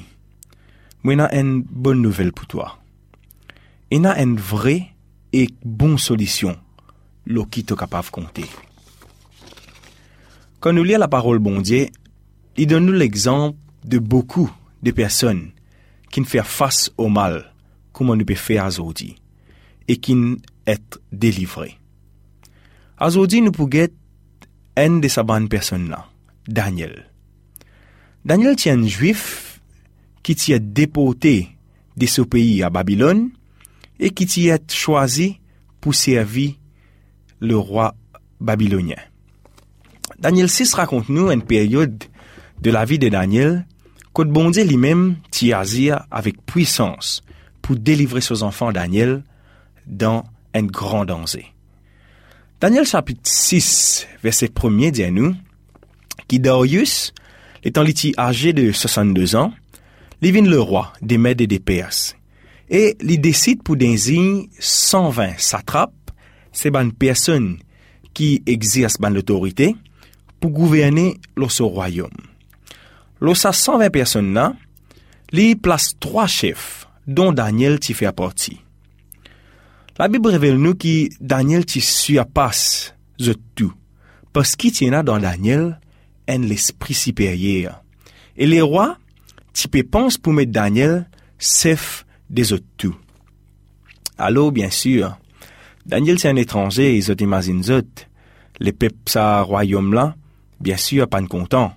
[1.05, 2.79] j'ai une bonne nouvelle pour toi.
[3.91, 4.87] Il y a une vraie
[5.33, 6.57] et bonne solution,
[7.25, 8.45] l'eau qui est capable de compter.
[10.59, 11.87] Quand nous lisons la parole bon Dieu,
[12.55, 14.49] il donne nous l'exemple de beaucoup
[14.81, 15.51] de personnes
[16.11, 17.53] qui ne font face au mal,
[17.91, 19.15] comme on peut faire aujourd'hui,
[19.87, 20.15] et qui
[20.65, 21.77] être délivrés.
[23.01, 23.87] Aujourd'hui, nous pouvons
[24.77, 26.07] un de ces bonnes personnes-là,
[26.47, 27.09] Daniel.
[28.23, 29.52] Daniel est un juif
[30.23, 31.49] qui s'est déporté
[31.97, 33.29] de ce pays à Babylone
[33.99, 35.39] et qui s'est choisi
[35.81, 36.53] pour servir
[37.39, 37.93] le roi
[38.39, 38.95] babylonien.
[40.19, 42.03] Daniel 6 raconte nous une période
[42.61, 43.65] de la vie de Daniel,
[44.13, 47.23] que bon Dieu lui-même t'y avec puissance
[47.61, 49.23] pour délivrer ses enfants Daniel
[49.85, 51.47] dans un grand danger.
[52.61, 55.35] Daniel chapitre 6, verset 1er dit à nous,
[56.27, 57.13] qui Darius,
[57.63, 57.83] étant
[58.17, 59.51] âgé de 62 ans,
[60.31, 62.15] vient le roi des Mèdes et des Perses,
[62.69, 65.93] et il décide pour désigner 120 satrapes,
[66.51, 67.57] ces bonnes personnes
[68.13, 69.75] qui exercent l'autorité,
[70.39, 72.09] pour gouverner le royaume.
[73.21, 74.53] Lorsque 120 personnes là,
[75.31, 78.59] il place trois chefs, dont Daniel t'y fait partie.
[79.97, 83.73] La Bible révèle nous que Daniel t'y suit à passe zot tout.
[84.31, 85.79] Parce qu'il a dans Daniel
[86.27, 87.83] un l'esprit supérieur.
[88.35, 88.97] Et les rois,
[89.53, 92.95] tu peux penser pour mettre Daniel, chef des autres tout.
[94.17, 95.17] Alors, bien sûr,
[95.85, 97.81] Daniel c'est un étranger, ils ont imaginé zot.
[98.59, 100.15] Les peuples ça royaume là,
[100.59, 101.73] bien sûr, pas content.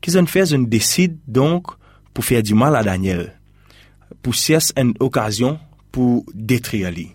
[0.00, 1.68] Qu'ils ont fait, ils décident donc
[2.12, 3.38] pour faire du mal à Daniel.
[4.22, 5.58] Pour chercher une occasion
[5.90, 7.10] pour détruire lui.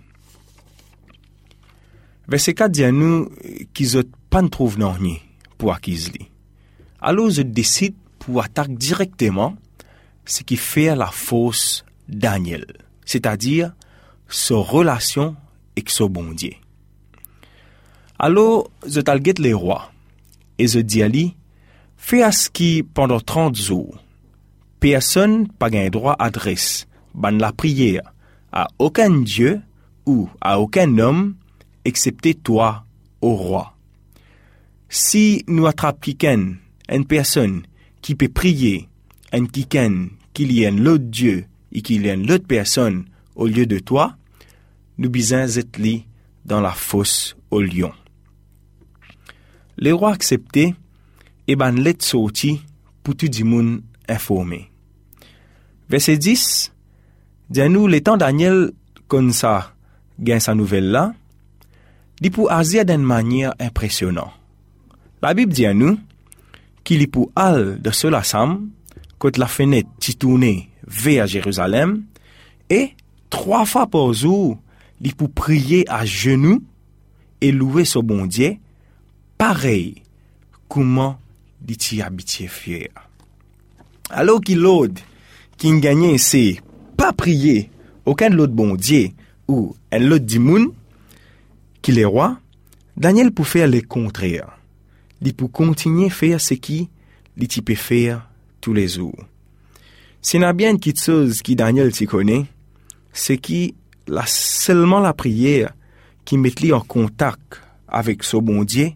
[2.28, 3.30] Verset 4 dit à nous
[3.74, 5.18] qu'ils ont pas trouvé rien
[5.58, 6.30] pour acquise lui.
[7.02, 9.56] Alors, ils décident pour attaquer directement
[10.26, 12.66] ce qui fait la fausse Daniel,
[13.06, 13.74] c'est-à-dire
[14.28, 15.36] sa relation
[15.76, 16.54] avec son bon Dieu.
[18.20, 19.92] Alors, je talguette les rois,
[20.58, 21.36] et je dis à lui,
[21.98, 24.04] fais à ce qui, pendant 30 jours,
[24.80, 28.14] personne pas un droit adresse, ban la prière,
[28.52, 29.62] à aucun Dieu
[30.06, 31.36] ou à aucun homme,
[31.86, 32.86] excepté toi,
[33.22, 33.74] au roi.
[34.90, 36.56] Si nous attrapons quelqu'un,
[36.90, 37.64] une personne,
[38.08, 38.88] qui peut prier,
[39.34, 41.44] un quelqu'un, qu'il y ait un autre Dieu,
[41.74, 43.04] et qu'il y ait une autre personne
[43.36, 44.16] au lieu de toi,
[44.98, 45.78] nous bisons être
[46.46, 47.92] dans la fosse au lion.
[49.78, 50.74] Les rois acceptés,
[51.50, 52.62] et ben let sorti
[53.04, 54.72] pour tout le monde informé.
[55.90, 56.72] Verset 10,
[57.50, 58.72] dit nous, le temps Daniel,
[59.10, 59.76] comme ça,
[60.18, 61.14] gagne sa nouvelle là,
[62.22, 64.32] dit pour agir d'une manière impressionnante.
[65.22, 66.00] La Bible dit à nous,
[66.88, 68.70] qu'il est pour al de cela sam,
[69.20, 72.06] quand la fenêtre s'y tournée vers Jérusalem,
[72.70, 72.92] et
[73.30, 74.58] trois fois par jour,
[75.02, 76.64] il pour prier à genoux
[77.42, 78.56] et louer son bon Dieu,
[79.38, 79.96] pareil,
[80.70, 81.20] comment
[81.60, 82.88] dit-il habitué fier.
[84.10, 85.02] Alors qu'il l'autre,
[85.58, 86.62] qui gagnait, c'est
[86.96, 87.70] pas prier
[88.06, 89.10] aucun autre bon Dieu
[89.50, 90.72] ou un autre dimoun,
[91.82, 92.40] qu'il est roi,
[92.96, 94.57] Daniel pour faire le contraire.
[95.36, 96.90] Pour continuer à faire ce qui
[97.38, 98.28] il peut faire
[98.62, 99.18] tous les jours.
[100.34, 102.46] Y a bien petite chose qui Daniel connaît,
[103.14, 103.76] c'est qui
[104.08, 105.74] la, seulement la prière
[106.26, 108.92] qui met en contact avec ce bon Dieu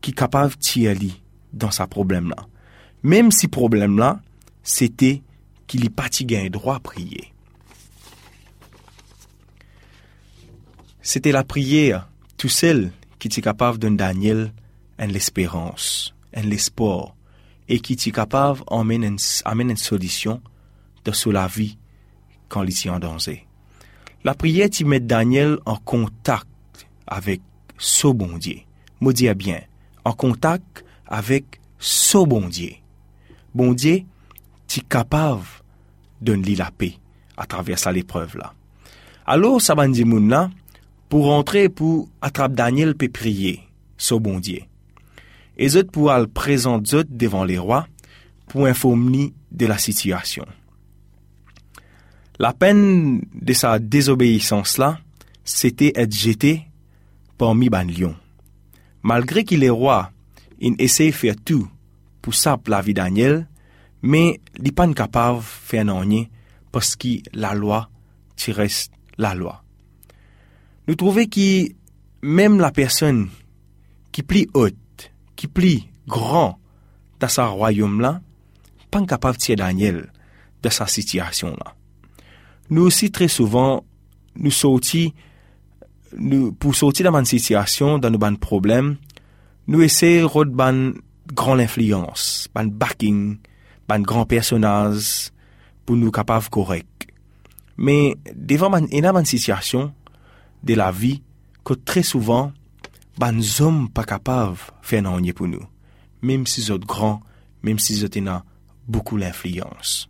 [0.00, 1.10] qui est capable de tirer
[1.52, 2.46] dans sa problème là.
[3.02, 4.20] Même si problème là,
[4.62, 5.22] c'était
[5.66, 7.32] qu'il n'y pas un droit à prier.
[11.02, 14.52] C'était la prière, tout seul, qui était capable de Daniel
[14.98, 17.14] en l'espérance, en l'espoir,
[17.68, 20.40] et qui est capable d'amener une, solution
[21.04, 21.78] de sur la vie
[22.48, 23.46] quand il est en danger.
[24.24, 26.48] La prière qui met Daniel en contact
[27.06, 27.40] avec
[27.76, 28.60] ce bon Dieu.
[29.00, 29.60] Me dis bien,
[30.04, 32.72] en contact avec ce bon Dieu.
[33.54, 34.02] Bon Dieu,
[34.66, 35.44] tu capable
[36.20, 36.94] de lui la paix
[37.36, 38.52] à travers cette épreuve là.
[39.26, 40.50] Alors, dit là,
[41.08, 43.60] pour rentrer pour attraper Daniel peut prier,
[43.96, 44.60] ce bon Dieu.
[45.58, 47.86] Et autres pour le présenter devant les rois
[48.46, 50.46] pour informer de la situation.
[52.38, 55.00] La peine de sa désobéissance-là,
[55.44, 56.62] c'était être jeté
[57.36, 58.14] parmi ban lion.
[59.02, 60.12] Malgré qu'il est roi,
[60.60, 61.68] il essaie de faire tout
[62.22, 63.48] pour saper la vie Daniel,
[64.02, 66.26] mais il n'est pas capable de faire rien
[66.70, 67.88] parce que la loi,
[68.36, 68.52] tu
[69.16, 69.64] la loi.
[70.86, 71.68] Nous trouvons que
[72.22, 73.28] même la personne
[74.12, 74.76] qui plie haute,
[75.38, 75.74] ki pli
[76.10, 76.56] gran
[77.22, 78.18] da sa royoum la,
[78.90, 80.04] pan kapav tiye Daniel
[80.64, 81.74] da sa sityasyon la.
[82.68, 83.80] Nou osi tre souvan
[84.38, 85.08] nou soti,
[86.14, 88.96] nou pou soti da man sityasyon, da nou ban problem,
[89.68, 90.92] nou ese rod ban
[91.28, 93.38] gran l'infliyans, ban backing,
[93.88, 95.30] ban gran personaz,
[95.84, 97.08] pou nou kapav korek.
[97.78, 99.90] Men, devan man ena man sityasyon
[100.66, 101.18] de la vi,
[101.62, 102.52] ko tre souvan
[103.18, 105.64] ban hommes pas capables de faire rien pour nous.
[106.22, 107.20] Même si sont grands,
[107.62, 108.42] même si ils ont
[108.86, 110.08] beaucoup d'influence.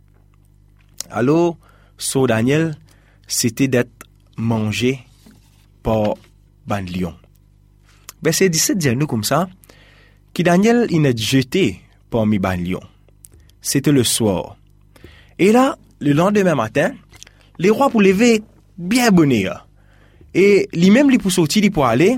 [1.09, 1.57] Alors,
[1.99, 2.75] So Daniel,
[3.27, 3.91] c'était d'être
[4.37, 4.99] mangé
[5.83, 6.15] par
[6.65, 7.13] ban lion.
[8.23, 9.49] Verset 17 dit nous comme ça,
[10.33, 12.79] que Daniel il est jeté parmi ban lion.
[13.61, 14.55] C'était le soir.
[15.37, 16.93] Et là, le lendemain matin,
[17.57, 18.41] les rois pour lever
[18.77, 19.67] bien bonheur.
[20.33, 22.17] Et lui-même, il pour sortir, pour aller,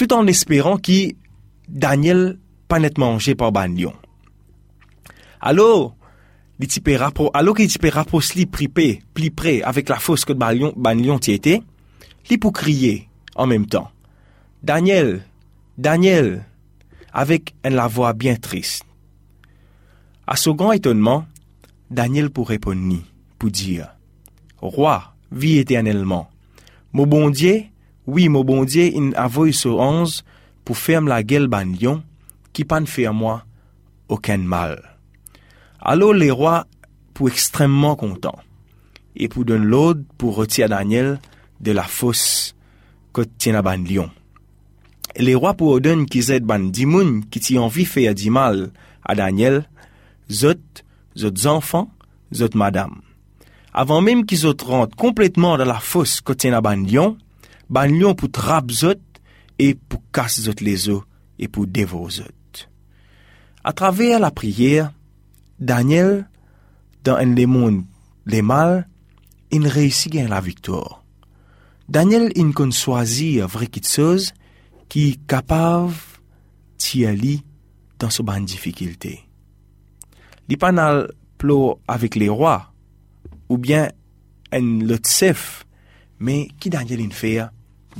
[0.00, 1.12] tout en espérant que
[1.68, 3.92] Daniel pas net mangé par ban lion.
[5.42, 5.94] Alors,
[6.56, 9.98] li ti pe rapro, alo ki ti pe rapos li pripe, pli pre, avec la
[10.00, 11.58] fosse que ban lion, ban lion ti ete,
[12.30, 13.90] li kriye, en même temps.
[14.62, 15.20] Daniel,
[15.76, 16.46] Daniel,
[17.12, 18.84] avec une la voix bien triste.
[20.26, 21.26] À ce grand étonnement,
[21.90, 22.96] Daniel pour répondre
[23.38, 23.94] pour dire,
[24.62, 26.30] Roi, vis éternellement.
[26.94, 27.64] Mon bon Dieu,
[28.10, 30.24] oui, mon bon Dieu, il a sur onze
[30.64, 32.02] pour faire la gueule ban lion
[32.52, 33.44] qui pan faire moi
[34.08, 34.98] aucun mal.
[35.80, 36.66] Alors les rois
[37.14, 38.38] pour extrêmement contents
[39.14, 41.20] et pour donner l'ordre pour retirer Daniel
[41.60, 42.56] de la fosse
[43.12, 44.10] que tient ban lion.
[45.16, 48.72] Les rois pour ordonner qu'ils aident ban dimoun qui t'y envie faire du mal
[49.04, 49.68] à Daniel,
[50.28, 50.56] zot,
[51.16, 51.90] zot enfants,
[52.34, 53.02] zot madame.
[53.72, 57.16] Avant même qu'ils rentrent complètement dans la fosse que tient ban lion,
[57.70, 59.00] ban lion pou trap zot,
[59.60, 61.00] e pou kas zot le zo,
[61.38, 62.66] e pou devo zot.
[63.62, 64.90] A traver la priyer,
[65.60, 66.24] Daniel,
[67.04, 67.84] dan en le moun
[68.26, 68.84] le mal,
[69.52, 71.00] in reisi gen la viktor.
[71.90, 74.30] Daniel in kon swazi vrekitsoz
[74.90, 75.96] ki kapav
[76.80, 77.40] tia li
[78.00, 79.16] dan so ban difikilte.
[80.48, 81.08] Li panal
[81.40, 82.58] plo avik le roi,
[83.50, 83.90] ou bien
[84.54, 85.64] en lot sef,
[86.18, 87.50] men ki Daniel in feya,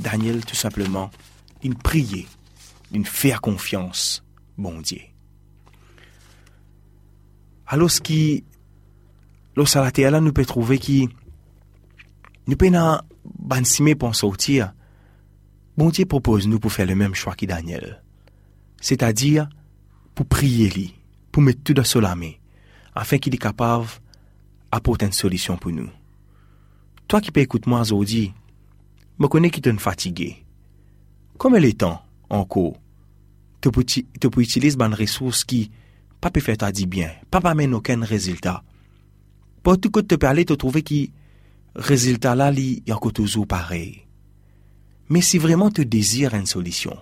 [0.01, 1.11] Daniel, tout simplement,
[1.63, 2.27] il prier,
[2.91, 4.23] il fait confiance,
[4.57, 5.01] bon Dieu.
[7.67, 8.43] Alors, ce qui,
[9.55, 11.07] lorsque la terre nous peut trouver qui,
[12.47, 13.05] nous peut pas
[13.39, 14.73] bansime pour sortir.
[15.77, 18.03] Bon Dieu propose nous pour faire le même choix que Daniel.
[18.81, 19.47] C'est-à-dire,
[20.15, 20.95] pour prier lui,
[21.31, 22.31] pour mettre tout dans la main,
[22.93, 23.85] afin qu'il est capable
[24.71, 25.89] d'apporter une solution pour nous.
[27.07, 28.33] Toi qui peux écouter moi aujourd'hui,
[29.21, 30.43] me connais qui t'es fatigué.
[31.37, 32.73] Comme est temps, encore,
[33.61, 35.71] tu peux utiliser une ressource qui
[36.19, 38.63] pas peut faire ta dit bien, pas pas mène aucun résultat.
[39.63, 41.11] Pour tout que te parler, te trouver qui
[41.75, 44.01] résultat là, il y a toujours pareil.
[45.09, 46.97] Mais si vraiment tu désires une solution,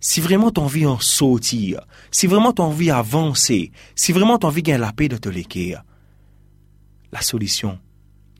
[0.00, 4.38] si vraiment tu as envie en sortir, si vraiment tu as envie d'avancer, si vraiment
[4.38, 5.84] tu as envie la paix de te l'équerre,
[7.10, 7.78] la solution,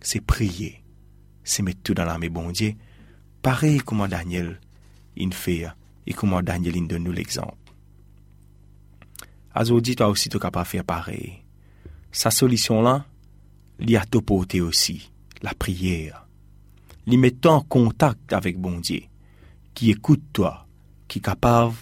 [0.01, 0.83] c'est prier.
[1.43, 2.75] C'est mettre tout dans la main, bon Dieu.
[3.45, 4.59] Pareil comme Daniel,
[5.17, 5.67] il fait,
[6.07, 7.59] et comment Daniel, il donne nous l'exemple.
[9.55, 11.45] Azodi, toi aussi, tu capable faire pareil.
[12.11, 13.05] Sa solution là,
[13.79, 15.11] il a tout porté aussi,
[15.43, 16.27] la prière.
[17.07, 19.03] Li met en contact avec bon Dieu,
[19.75, 20.67] qui écoute toi,
[21.07, 21.75] qui capable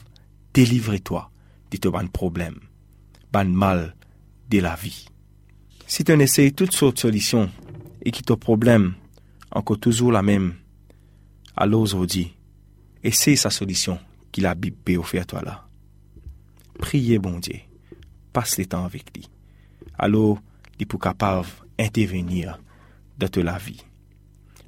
[0.52, 1.30] délivrer toi
[1.70, 2.58] de ton problème,
[3.32, 3.94] ban mal
[4.50, 5.06] de la vie.
[5.86, 7.48] Si tu essaies toutes sortes de solutions
[8.04, 8.94] et que ton problème
[9.52, 10.54] encore toujours la même,
[11.56, 12.34] Alors aujourd'hui,
[13.04, 13.98] et c'est sa solution
[14.30, 15.66] qui la Bible peut offrir à toi là.
[16.78, 17.60] Priez bon Dieu,
[18.32, 19.28] passe le temps avec lui.
[19.98, 20.38] Alors,
[20.78, 21.46] il peut capable
[21.78, 22.58] intervenir
[23.18, 23.82] dans ta la vie.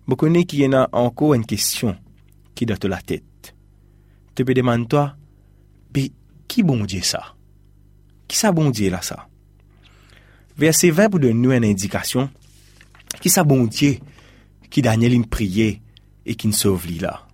[0.06, 1.96] Je connais qu'il y en a encore une question
[2.54, 3.54] qui est dans la tête.
[4.34, 5.16] Tu peux demander toi,
[5.94, 6.12] mais
[6.46, 7.34] qui bon Dieu ça?
[8.28, 9.28] Qui ça bon Dieu là ça?
[10.56, 12.30] Verset 20 pour donner une indication.
[13.20, 13.96] Qui ça bon Dieu
[14.70, 15.80] qui Daniel priait
[16.26, 17.26] et qui ne sauve là?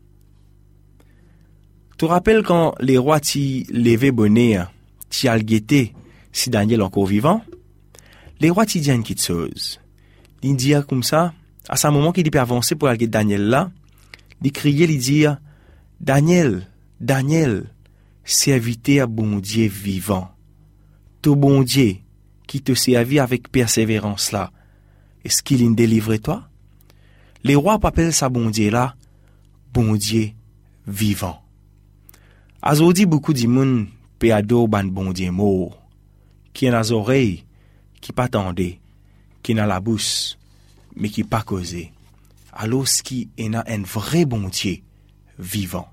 [1.99, 4.59] Tu rappelles quand les rois t'y levaient bonnet,
[5.11, 5.43] t'y al
[6.33, 7.45] si Daniel est encore vivant?
[8.41, 9.81] Les rois t'y disent petite chose.
[10.43, 11.35] Ils disent comme ça,
[11.69, 13.71] à ce moment qu'il peut avancer pour aller Daniel là,
[14.43, 15.27] il criait, il dit,
[16.01, 16.67] Daniel,
[17.01, 17.71] Daniel,
[18.25, 20.31] serviteur bon Dieu vivant.
[21.21, 21.97] Tout bon Dieu
[22.47, 24.51] qui te servit avec persévérance là,
[25.25, 26.50] est-ce qu'il en délivre toi?
[27.43, 28.95] Les rois appellent ça bon Dieu là,
[29.73, 30.31] bon Dieu
[30.87, 31.41] vivant.
[32.69, 33.87] Aujourd'hui, beaucoup de monde
[34.19, 35.81] peut adorer ban bon Dieu mort,
[36.53, 37.45] qui a les oreilles,
[38.03, 38.81] qui pas tendait,
[39.43, 40.37] qui n'a la bouche,
[40.95, 41.93] mais qui pas causé.
[42.53, 44.79] Alors, ce qui est un vrai bon Dieu
[45.39, 45.89] vivant.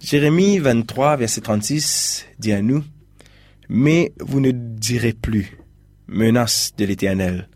[0.00, 2.84] Jérémie 23, verset 36 dit à nous,
[3.68, 5.58] Mais vous ne direz plus
[6.06, 7.48] menace de l'Éternel,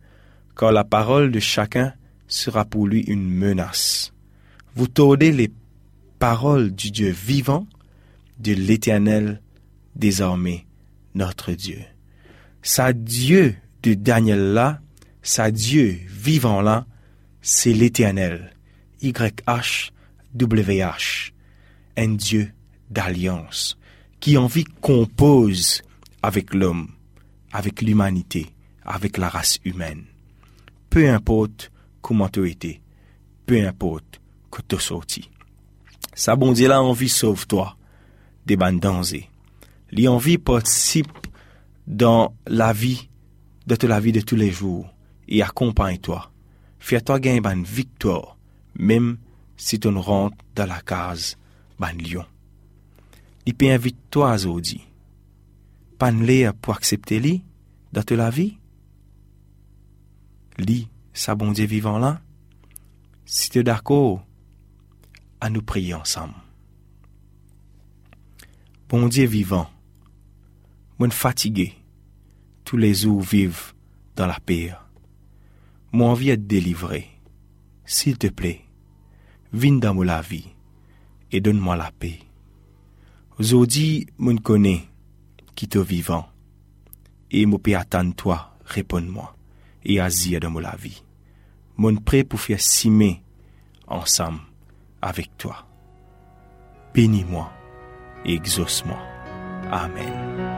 [0.56, 1.94] car la parole de chacun
[2.32, 4.12] sera pour lui une menace.
[4.74, 5.52] Vous tordez les
[6.18, 7.66] paroles du Dieu vivant,
[8.38, 9.40] de l'Éternel
[9.94, 10.66] désormais
[11.14, 11.80] notre Dieu.
[12.62, 14.80] Sa Dieu de Daniel là,
[15.22, 16.86] sa Dieu vivant là,
[17.40, 18.52] c'est l'Éternel.
[19.02, 19.72] YHWH.
[21.96, 22.52] Un Dieu
[22.88, 23.76] d'alliance
[24.20, 25.82] qui en vie compose
[26.22, 26.88] avec l'homme,
[27.52, 28.46] avec l'humanité,
[28.84, 30.04] avec la race humaine.
[30.88, 31.71] Peu importe
[32.02, 32.82] comment tu étais,
[33.46, 35.30] peu importe que tu sorti.
[36.14, 37.76] Sa bon là envie sauve toi
[38.44, 39.30] des bandes danger.
[39.92, 41.12] L'envie participe
[41.86, 43.08] dans la vie,
[43.66, 44.92] de la vie de tous les jours
[45.28, 46.30] et accompagne-toi.
[46.78, 48.36] Fais-toi gagner une victoire,
[48.74, 49.18] même
[49.56, 51.36] si tu rentres dans la case
[51.78, 52.24] ban lion.
[53.46, 54.82] Il peut inviter toi aujourd'hui.
[55.98, 56.12] Pas
[56.60, 57.44] pour accepter lui
[57.92, 58.58] dans la vie.
[60.58, 62.20] Lui, sa bon Dieu vivant là.
[63.24, 64.24] Si tu es d'accord,
[65.40, 66.34] à nous prier ensemble.
[68.88, 69.68] Bon Dieu vivant,
[70.98, 71.74] moi fatigué,
[72.64, 73.72] tous les jours vivent
[74.16, 74.86] dans la pire.
[75.92, 77.08] Moi envie délivré.
[77.84, 78.64] S'il te plaît,
[79.52, 80.48] viens dans mon la vie
[81.30, 82.20] et donne-moi la paix.
[83.38, 84.84] Aujourd'hui, mon connais
[85.54, 86.28] qui te vivant
[87.30, 89.34] et mon peux attendre toi, réponds-moi
[89.84, 90.94] e aziye de mou la vi.
[91.76, 93.16] Moun pre pou fye sime
[93.88, 94.40] ansam
[95.02, 95.62] avek toa.
[96.94, 97.48] Beni mwa,
[98.28, 99.00] egzos mwa.
[99.72, 100.51] Amen.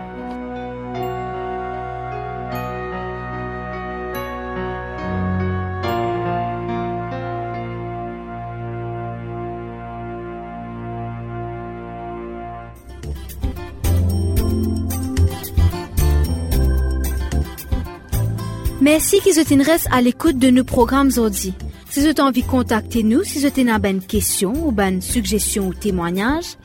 [18.85, 21.55] Merci qu'ils reste à l'écoute de nos programmes aujourd'hui.
[21.89, 25.68] Si vous avez envie de contacter nous, si vous avez une question ou une suggestion
[25.68, 26.59] ou témoignage,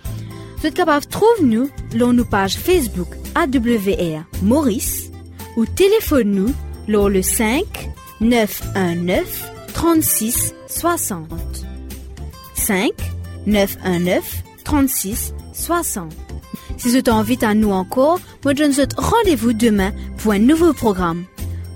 [0.57, 5.11] vous êtes capable de trouver nous sur nos pages Facebook AWR Maurice
[5.55, 6.53] ou téléphone nous
[6.89, 7.63] sur le 5
[8.19, 11.25] 919 36 60.
[12.53, 12.91] 5
[13.47, 16.11] 919 36 60.
[16.75, 21.23] Si vous avez envie à nous encore, je vous rendez-vous demain pour un nouveau programme.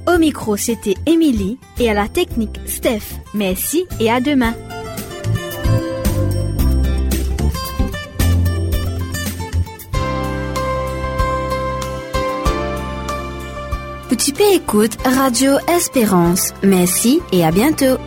[0.05, 3.19] Au micro, c'était Émilie et à la technique, Steph.
[3.33, 4.53] Merci et à demain.
[14.09, 16.53] Petit P écoute Radio Espérance.
[16.61, 17.97] Merci et à bientôt.